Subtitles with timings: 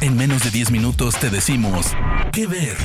[0.00, 1.86] En menos de 10 minutos te decimos
[2.32, 2.76] qué ver.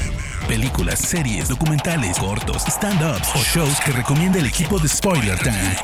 [0.48, 5.75] Películas, series, documentales, cortos, stand-ups o shows que recomienda el equipo de Spoiler Time.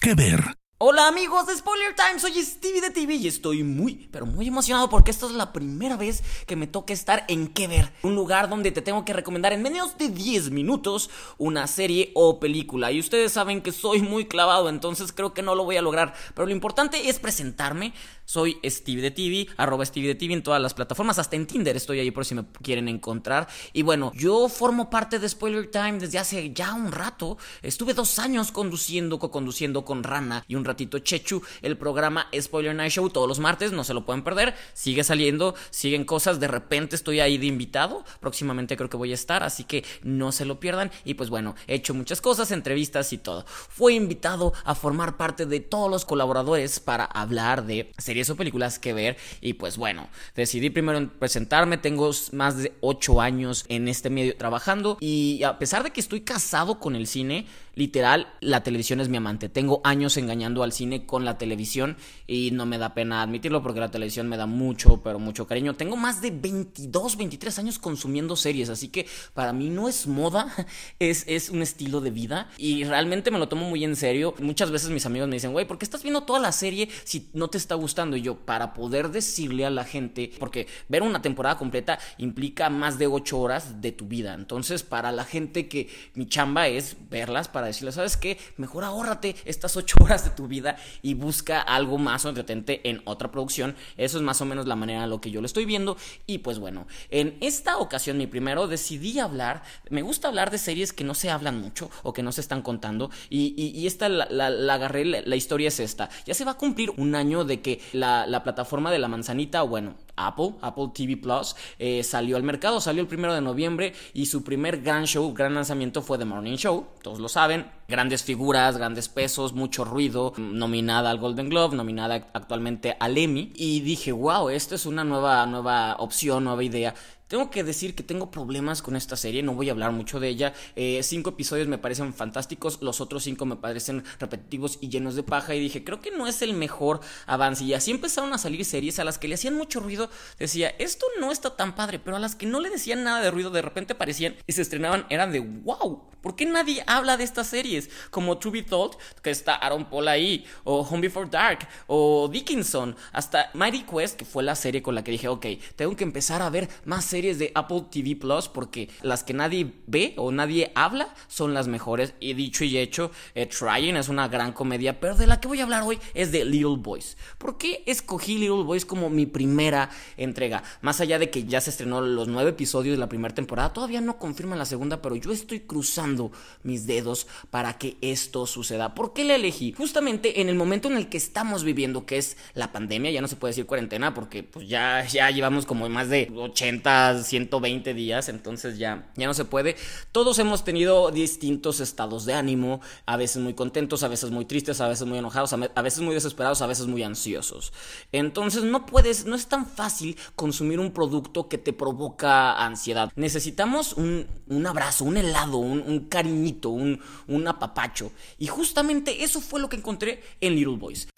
[0.00, 0.58] ¿Qué ver?
[0.80, 4.88] Hola amigos de Spoiler Time, soy Stevie de TV y estoy muy, pero muy emocionado
[4.88, 8.48] porque esta es la primera vez que me toca estar en Que Ver, un lugar
[8.48, 12.92] donde te tengo que recomendar en menos de 10 minutos una serie o película.
[12.92, 16.14] Y ustedes saben que soy muy clavado, entonces creo que no lo voy a lograr,
[16.36, 17.92] pero lo importante es presentarme.
[18.28, 21.74] Soy Stevie de TV, arroba Stevie de TV en todas las plataformas, hasta en Tinder
[21.74, 23.48] estoy ahí por si me quieren encontrar.
[23.72, 27.38] Y bueno, yo formo parte de Spoiler Time desde hace ya un rato.
[27.62, 32.92] Estuve dos años conduciendo, co-conduciendo con Rana y un ratito Chechu el programa Spoiler Night
[32.92, 34.54] Show todos los martes, no se lo pueden perder.
[34.74, 38.04] Sigue saliendo, siguen cosas, de repente estoy ahí de invitado.
[38.20, 40.90] Próximamente creo que voy a estar, así que no se lo pierdan.
[41.06, 43.46] Y pues bueno, he hecho muchas cosas, entrevistas y todo.
[43.46, 48.78] Fue invitado a formar parte de todos los colaboradores para hablar de series o películas
[48.78, 49.16] que ver.
[49.40, 51.78] Y pues bueno, decidí primero presentarme.
[51.78, 54.98] Tengo más de 8 años en este medio trabajando.
[55.00, 57.46] Y a pesar de que estoy casado con el cine,
[57.78, 59.48] literal, la televisión es mi amante.
[59.48, 63.78] Tengo años engañando al cine con la televisión y no me da pena admitirlo porque
[63.78, 65.76] la televisión me da mucho, pero mucho cariño.
[65.76, 70.52] Tengo más de 22, 23 años consumiendo series, así que para mí no es moda,
[70.98, 74.34] es, es un estilo de vida y realmente me lo tomo muy en serio.
[74.40, 77.30] Muchas veces mis amigos me dicen, güey, ¿por qué estás viendo toda la serie si
[77.32, 78.16] no te está gustando?
[78.16, 82.98] Y yo, para poder decirle a la gente, porque ver una temporada completa implica más
[82.98, 84.34] de 8 horas de tu vida.
[84.34, 88.38] Entonces, para la gente que mi chamba es verlas para decirle, ¿sabes qué?
[88.56, 93.02] Mejor ahórrate estas ocho horas de tu vida y busca algo más o entretente en
[93.04, 93.76] otra producción.
[93.96, 95.96] Eso es más o menos la manera en lo que yo lo estoy viendo.
[96.26, 100.92] Y pues bueno, en esta ocasión, mi primero, decidí hablar, me gusta hablar de series
[100.92, 103.10] que no se hablan mucho o que no se están contando.
[103.30, 106.10] Y, esta la, la, agarré, la, historia es esta.
[106.26, 109.62] Ya se va a cumplir un año de que la, la plataforma de la manzanita,
[109.62, 109.94] bueno,
[110.26, 114.42] Apple, Apple TV Plus, eh, salió al mercado, salió el primero de noviembre y su
[114.42, 119.08] primer gran show, gran lanzamiento fue The Morning Show, todos lo saben, grandes figuras, grandes
[119.08, 123.52] pesos, mucho ruido, nominada al Golden Globe, nominada actualmente al Emmy.
[123.54, 126.94] Y dije, wow, esto es una nueva, nueva opción, nueva idea
[127.28, 130.28] tengo que decir que tengo problemas con esta serie, no voy a hablar mucho de
[130.28, 130.54] ella.
[130.76, 135.22] Eh, cinco episodios me parecen fantásticos, los otros cinco me parecen repetitivos y llenos de
[135.22, 135.54] paja.
[135.54, 137.64] Y dije, creo que no es el mejor avance.
[137.64, 140.10] Y así empezaron a salir series a las que le hacían mucho ruido.
[140.38, 143.30] Decía, esto no está tan padre, pero a las que no le decían nada de
[143.30, 146.08] ruido, de repente aparecían y se estrenaban, eran de wow.
[146.22, 147.90] ¿Por qué nadie habla de estas series?
[148.10, 152.96] Como To Be Told, que está Aaron Paul ahí, o Home Before Dark, o Dickinson,
[153.12, 155.46] hasta Mighty Quest, que fue la serie con la que dije, ok,
[155.76, 159.34] tengo que empezar a ver más series series de Apple TV Plus porque las que
[159.34, 162.14] nadie ve o nadie habla son las mejores.
[162.20, 165.58] Y dicho y hecho, eh, Trying es una gran comedia, pero de la que voy
[165.58, 167.16] a hablar hoy es de Little Boys.
[167.38, 170.62] ¿Por qué escogí Little Boys como mi primera entrega?
[170.80, 174.00] Más allá de que ya se estrenó los nueve episodios de la primera temporada, todavía
[174.00, 176.30] no confirman la segunda, pero yo estoy cruzando
[176.62, 178.94] mis dedos para que esto suceda.
[178.94, 179.72] ¿Por qué la elegí?
[179.72, 183.26] Justamente en el momento en el que estamos viviendo, que es la pandemia, ya no
[183.26, 188.28] se puede decir cuarentena porque pues ya, ya llevamos como más de 80 120 días,
[188.28, 189.76] entonces ya, ya no se puede.
[190.12, 194.80] Todos hemos tenido distintos estados de ánimo, a veces muy contentos, a veces muy tristes,
[194.80, 197.72] a veces muy enojados, a veces muy desesperados, a veces muy ansiosos.
[198.12, 203.10] Entonces no puedes, no es tan fácil consumir un producto que te provoca ansiedad.
[203.16, 204.26] Necesitamos un,
[204.66, 208.12] abrazo, un helado, un, un cariñito, un, un apapacho.
[208.38, 211.08] Y justamente eso fue lo que encontré en Little Boys.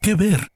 [0.00, 0.48] ¿Qué ver?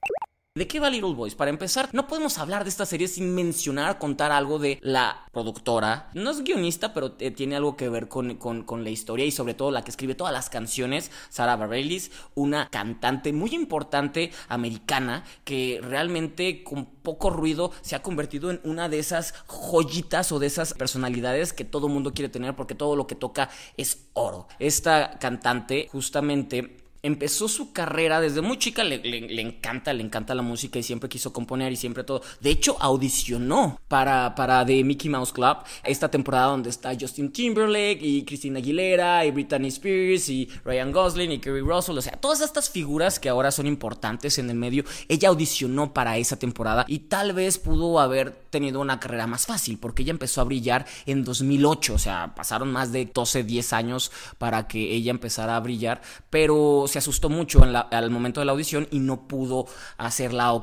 [0.53, 1.33] ¿De qué va Little Boys?
[1.33, 6.09] Para empezar, no podemos hablar de esta serie sin mencionar, contar algo de la productora.
[6.13, 8.37] No es guionista, pero eh, tiene algo que ver con,
[8.83, 13.31] la historia y sobre todo la que escribe todas las canciones, Sarah Bareilles, una cantante
[13.31, 19.33] muy importante americana que realmente con poco ruido se ha convertido en una de esas
[19.47, 23.49] joyitas o de esas personalidades que todo mundo quiere tener porque todo lo que toca
[23.77, 24.49] es oro.
[24.59, 30.77] Esta cantante justamente empezó su carrera desde muy chica, le, encanta, le encanta la música
[30.79, 32.21] y siempre quiso componer y siempre todo.
[32.39, 37.99] De hecho, audicionó para, para The Mickey Mouse Club, esta temporada donde está Justin Timberlake
[38.01, 42.41] y Christina Aguilera y Britney Spears y Ryan Gosling y Kerry Russell, o sea, todas
[42.41, 46.99] estas figuras que ahora son importantes en el medio, ella audicionó para esa temporada y
[46.99, 51.23] tal vez pudo haber tenido una carrera más fácil porque ella empezó a brillar en
[51.23, 56.01] 2008, o sea, pasaron más de 12, 10 años para que ella empezara a brillar,
[56.29, 59.65] pero se asustó mucho al momento de la audición y no pudo
[59.97, 60.61] hacerla o,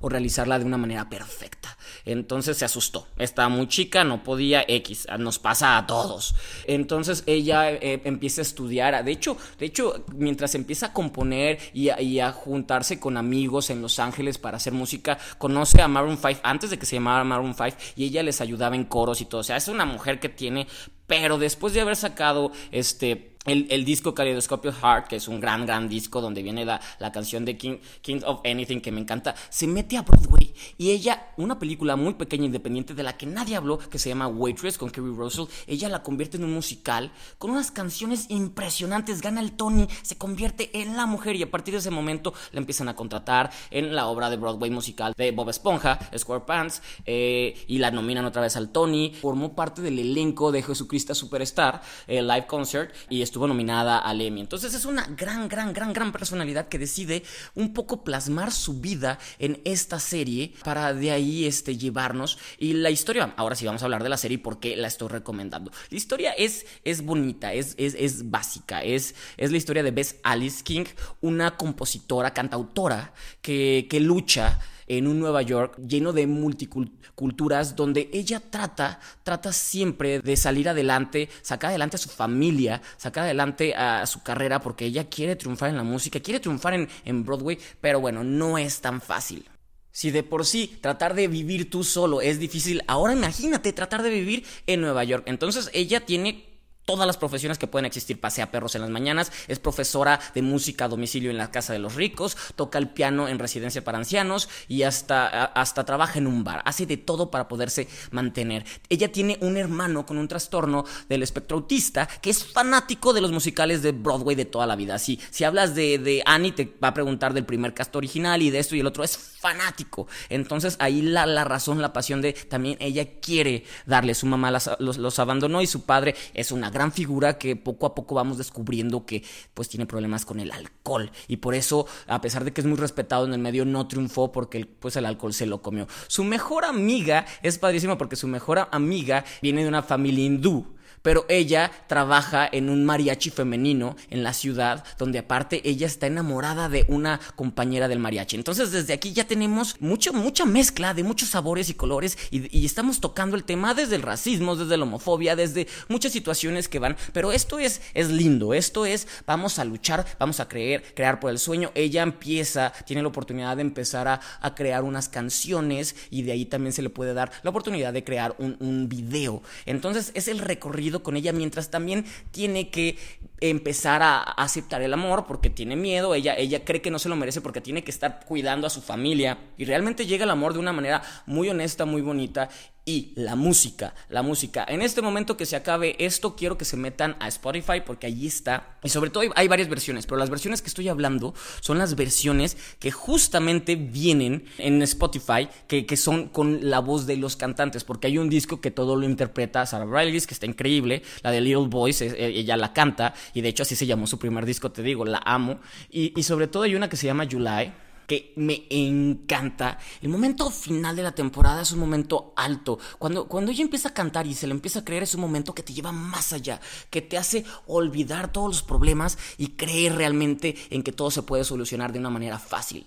[0.00, 1.76] o, realizarla de una manera perfecta.
[2.04, 3.06] Entonces se asustó.
[3.18, 5.06] Estaba muy chica, no podía X.
[5.18, 6.34] Nos pasa a todos.
[6.66, 9.04] Entonces ella eh, empieza a estudiar.
[9.04, 13.98] De hecho, de hecho, mientras empieza a componer y a, juntarse con amigos en Los
[13.98, 17.76] Ángeles para hacer música, conoce a Maroon 5 antes de que se llamara Maroon 5
[17.96, 19.42] y ella les ayudaba en coros y todo.
[19.42, 20.66] O sea, es una mujer que tiene
[21.06, 25.88] pero después de haber sacado este el, disco Kaleidoscope Heart, que es un gran, gran
[25.88, 26.80] disco donde viene la,
[27.12, 30.52] canción de King, King, of Anything que me encanta, se mete a Broadway.
[30.76, 34.26] Y ella, una película muy pequeña, independiente, de la que nadie habló, que se llama
[34.26, 39.40] Waitress con Kerry Russell, ella la convierte en un musical con unas canciones impresionantes, gana
[39.40, 42.88] el Tony, se convierte en la mujer y a partir de ese momento la empiezan
[42.88, 47.78] a contratar en la obra de Broadway musical de Bob Esponja, Square Pants, eh, y
[47.78, 52.46] la nominan otra vez al Tony, formó parte del elenco de Jesucristo Superstar, el live
[52.46, 54.40] concert, y estuvo estuvo nominada al Emmy.
[54.40, 57.22] Entonces es una gran, gran, gran, gran personalidad que decide
[57.54, 62.38] un poco plasmar su vida en esta serie para de ahí este, llevarnos.
[62.58, 64.88] Y la historia, ahora sí vamos a hablar de la serie y por qué la
[64.88, 65.70] estoy recomendando.
[65.90, 70.16] La historia es, es bonita, es, es, es básica, es, es la historia de Bess
[70.22, 70.86] Alice King,
[71.20, 73.12] una compositora, cantautora
[73.42, 80.20] que, que lucha en un Nueva York lleno de multiculturas donde ella trata, trata siempre
[80.20, 85.08] de salir adelante, sacar adelante a su familia, sacar adelante a su carrera porque ella
[85.08, 89.00] quiere triunfar en la música, quiere triunfar en, en Broadway, pero bueno, no es tan
[89.00, 89.48] fácil.
[89.90, 94.10] Si de por sí tratar de vivir tú solo es difícil, ahora imagínate tratar de
[94.10, 95.24] vivir en Nueva York.
[95.26, 96.55] Entonces ella tiene
[96.86, 98.18] todas las profesiones que pueden existir.
[98.18, 101.78] Pasea perros en las mañanas, es profesora de música a domicilio en la casa de
[101.78, 106.44] los ricos, toca el piano en residencia para ancianos y hasta, hasta trabaja en un
[106.44, 106.62] bar.
[106.64, 108.64] Hace de todo para poderse mantener.
[108.88, 113.32] Ella tiene un hermano con un trastorno del espectro autista que es fanático de los
[113.32, 114.98] musicales de Broadway de toda la vida.
[114.98, 118.50] Si, si hablas de, de Annie, te va a preguntar del primer cast original y
[118.50, 119.02] de esto y el otro.
[119.02, 120.06] Es fanático.
[120.28, 124.14] Entonces ahí la, la razón, la pasión de también ella quiere darle.
[124.14, 127.94] Su mamá los, los abandonó y su padre es una gran figura que poco a
[127.94, 129.24] poco vamos descubriendo que
[129.54, 132.76] pues tiene problemas con el alcohol y por eso a pesar de que es muy
[132.76, 135.86] respetado en el medio no triunfó porque pues el alcohol se lo comió.
[136.06, 140.75] Su mejor amiga es padrísima porque su mejor amiga viene de una familia hindú
[141.06, 146.68] pero ella trabaja en un mariachi femenino en la ciudad, donde aparte ella está enamorada
[146.68, 148.34] de una compañera del mariachi.
[148.34, 153.00] Entonces desde aquí ya tenemos mucho, mucha mezcla de muchos sabores y colores y, estamos
[153.00, 157.30] tocando el tema desde el racismo, desde la homofobia, desde muchas situaciones que van, pero
[157.30, 161.38] esto es, es lindo, esto es, vamos a luchar, vamos a creer, crear por el
[161.38, 161.70] sueño.
[161.76, 164.20] Ella empieza, tiene la oportunidad de empezar a,
[164.56, 168.34] crear unas canciones y de ahí también se le puede dar la oportunidad de crear
[168.38, 169.40] un, un video.
[169.66, 172.96] Entonces es el recorrido con ella mientras también tiene que
[173.40, 177.16] empezar a aceptar el amor porque tiene miedo, ella, ella cree que no se lo
[177.16, 179.38] merece porque tiene que estar cuidando a su familia.
[179.58, 182.48] Y realmente llega el amor de una manera muy honesta, muy bonita
[182.88, 184.64] y la música, la música.
[184.68, 188.28] En este momento que se acabe esto, quiero que se metan a Spotify porque allí
[188.28, 188.78] está.
[188.84, 192.56] Y sobre todo hay, varias versiones, pero las versiones que estoy hablando son las versiones
[192.78, 198.06] que justamente vienen en Spotify, que, que son con la voz de los cantantes, porque
[198.06, 201.66] hay un disco que todo lo interpreta Sarah Riley, que está increíble, la de Little
[201.66, 205.04] Boys, ella la canta, y de hecho así se llamó su primer disco, te digo,
[205.04, 205.58] la amo.
[205.90, 207.72] Y, y sobre todo hay una que se llama July
[208.06, 209.78] que me encanta.
[210.00, 212.78] El momento final de la temporada es un momento alto.
[212.98, 215.54] Cuando, cuando ella empieza a cantar y se le empieza a creer, es un momento
[215.54, 216.60] que te lleva más allá,
[216.90, 221.44] que te hace olvidar todos los problemas y creer realmente en que todo se puede
[221.44, 222.86] solucionar de una manera fácil.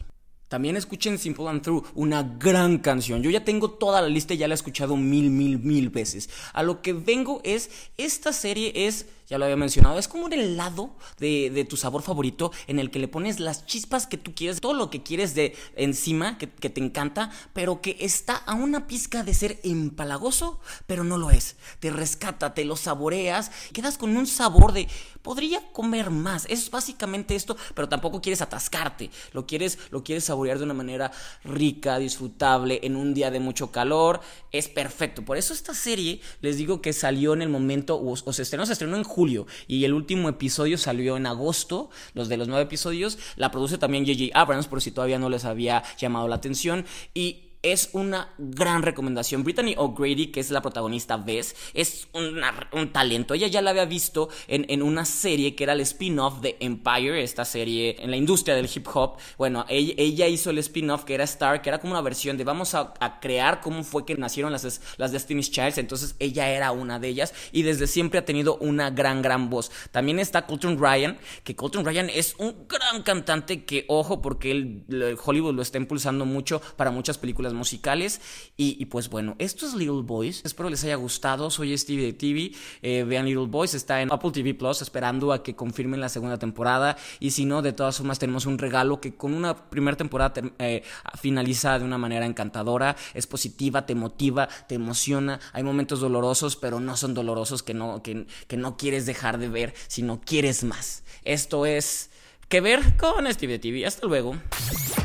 [0.50, 3.22] También escuchen Simple and True, una gran canción.
[3.22, 6.28] Yo ya tengo toda la lista y ya la he escuchado mil, mil, mil veces.
[6.54, 10.34] A lo que vengo es, esta serie es ya lo había mencionado, es como un
[10.34, 14.34] helado de, de, tu sabor favorito en el que le pones las chispas que tú
[14.34, 18.56] quieres, todo lo que quieres de encima, que, que te encanta, pero que está a
[18.56, 21.58] una pizca de ser empalagoso, pero no lo es.
[21.80, 24.88] Te rescata, te lo saboreas, quedas con un sabor de,
[25.22, 26.48] podría comer más.
[26.50, 31.12] Es básicamente esto, pero tampoco quieres atascarte, lo quieres, lo quieres saborear de una manera
[31.44, 34.22] rica, disfrutable, en un día de mucho calor,
[34.52, 35.24] es perfecto.
[35.24, 38.74] Por eso esta serie, les digo que salió en el momento, o, se estrenó, se
[38.74, 39.19] estrenó en julio
[39.68, 43.18] y el último episodio salió en agosto, los de los nueve episodios.
[43.36, 44.40] La produce también J.J.
[44.40, 46.86] Abrams, por si todavía no les había llamado la atención.
[47.14, 49.44] Y es una gran recomendación.
[49.44, 53.34] Brittany O'Grady, que es la protagonista, ves, es un talento.
[53.34, 57.44] Ella ya la había visto en, una serie que era el spin-off de Empire, esta
[57.44, 59.18] serie en la industria del hip hop.
[59.38, 62.76] Bueno, ella, hizo el spin-off que era Star, que era como una versión de vamos
[62.76, 65.78] a, crear cómo fue que nacieron las, las Destiny's Childs.
[65.78, 69.72] Entonces ella era una de ellas y desde siempre ha tenido una gran, gran voz.
[69.92, 75.18] También está Colton Ryan, que Colton Ryan es un gran cantante que, ojo, porque el,
[75.24, 78.22] Hollywood lo está impulsando mucho para muchas películas musicales.
[78.58, 80.42] Y, pues bueno, esto es Little Boys.
[80.44, 81.50] Espero les haya gustado.
[81.50, 82.52] Soy Stevie de TV.
[82.82, 86.38] Eh, vean Little Boys, está en Apple TV Plus, esperando a que confirmen la segunda
[86.38, 86.98] temporada.
[87.20, 90.84] Y si no, de todas formas, tenemos un regalo que con una primera temporada eh,
[91.20, 92.96] finaliza de una manera encantadora.
[93.14, 95.40] Es positiva, te motiva, te emociona.
[95.54, 99.50] Hay momentos dolorosos, pero no son dolorosos que no, que, que no quieres dejar de
[99.50, 101.04] ver, sino quieres más.
[101.24, 102.10] Esto es
[102.50, 103.86] que ver con Steve TV.
[103.86, 104.36] Hasta luego.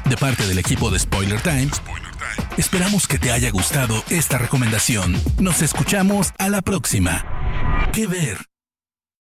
[0.06, 1.68] De parte del equipo de Spoiler Time,
[2.56, 5.14] esperamos que te haya gustado esta recomendación.
[5.38, 7.24] Nos escuchamos a la próxima.
[7.92, 8.53] Que ver.